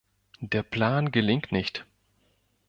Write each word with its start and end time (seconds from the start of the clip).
Der 0.39 0.63
Plan 0.63 1.11
gelingt 1.11 1.51
nicht. 1.51 1.85